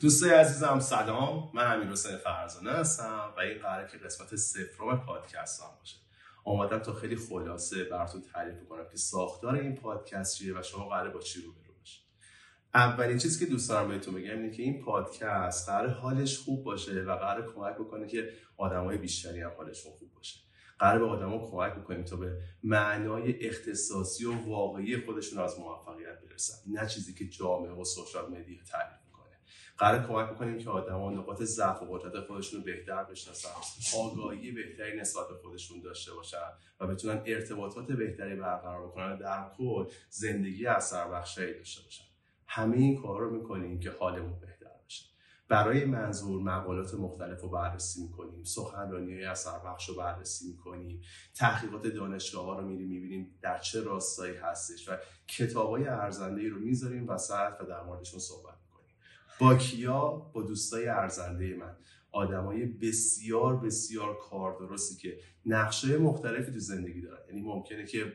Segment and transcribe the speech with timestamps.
[0.00, 1.50] دوستای عزیزم سلام.
[1.54, 5.96] من امیر حسین فرزانه هستم و این قراره که قسمت سفرم پادکست هم باشه.
[6.44, 11.10] آمدم تا خیلی خلاصه براتون تعریف کنم که ساختار این پادکست چیه و شما قراره
[11.10, 12.02] با چی روبرو باشید.
[12.74, 17.02] اولین چیزی که دوست دارم بهتون بگم اینه که این پادکست قرار حالش خوب باشه
[17.02, 20.40] و قرار کمک بکنه که آدمای بیشتری هم حالشون خوب باشه.
[20.78, 26.54] قرار به آدما کمک بکنیم تا به معنای اختصاصی و واقعی خودشون از موفقیت برسن.
[26.72, 28.99] نه چیزی که جامعه و سوشال مدیا تعریف
[29.78, 33.48] قرار کمک بکنیم که آدما نقاط ضعف و قدرت خودشون رو بهتر بشناسن.
[33.98, 39.84] آگاهی بهتری نسبت به خودشون داشته باشن و بتونن ارتباطات بهتری برقرار بکنن در کل
[40.08, 42.04] زندگی اثر بخشی داشته باشن.
[42.46, 45.04] همه این کار رو می‌کنیم که حالمون بهتر بشه.
[45.48, 51.02] برای منظور مقالات مختلف رو بررسی می‌کنیم سخنرانی های اثر بخش رو بررسی می‌کنیم
[51.34, 54.96] تحقیقات دانشگاه ها رو میریم می‌بینیم در چه راستایی هستش و
[55.28, 58.54] کتاب های ارزنده رو می‌ذاریم وسط و در موردشون صحبت
[59.40, 61.76] با کیا؟ با دوستای ارزنده من.
[62.12, 67.18] آدمای بسیار بسیار کار درستی که نقش‌های مختلفی تو زندگی دارن.
[67.28, 68.12] یعنی ممکنه که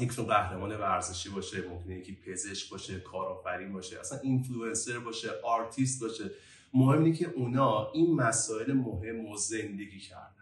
[0.00, 6.30] یکشون قهرمان ورزشی باشه ممکنه یکی پزشک باشه کارآفرین باشه اصلا اینفلوئنسر باشه آرتیست باشه.
[6.74, 10.39] مهم اینه که اونا این مسائل مهم و زندگی کردن.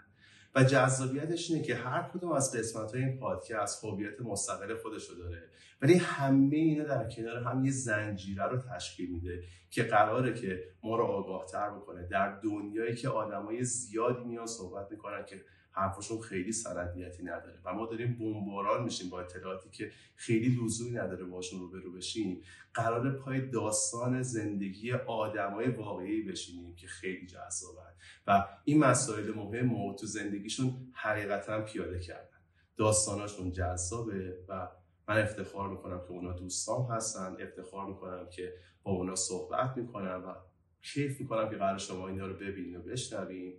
[0.55, 5.17] و جذابیتش اینه که هر کدوم از قسمت های این پادکست هویت مستقل خودش رو
[5.17, 5.49] داره.
[5.83, 10.97] ولی همه اینا در کنار هم یه زنجیره رو تشکیل میده که قراره که ما
[10.97, 12.07] رو آگاه تر بکنه.
[12.07, 17.87] در دنیایی که آدمای زیادی میان صحبت می‌کنن که حرفشون خیلی سندیتی نداره و ما
[17.87, 22.43] داریم بمباران میشیم با اطلاعاتی که خیلی لزومی نداره باشون رو بشیم
[22.75, 27.89] قرار پای داستان زندگی آدمای واقعی بشینیم که خیلی جذابه
[28.29, 32.39] و این مسائل مهم رو تو زندگیشون حقیقتا پیاده کردن.
[32.77, 34.69] داستاناشون جذابه و
[35.09, 40.35] من افتخار می‌کنم که اونا دوستان هستن افتخار می‌کنم که با اونا صحبت می‌کنم و
[40.83, 43.55] کیف می‌کنم که قرار شما اینا رو ببینید و بشنوین.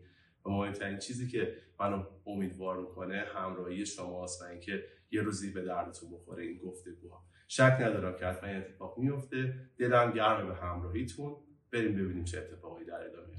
[0.45, 6.11] و مهمترین چیزی که منو امیدوار می‌کنه همراهی شماست و اینکه یه روزی به دردتون
[6.11, 7.23] بخوره این گفتگوها.
[7.47, 11.35] شک ندارم که حتما اتفاق میفته دلم گرمه به همراهیتون.
[11.71, 13.38] بریم ببینیم چه اتفاقی در ادامه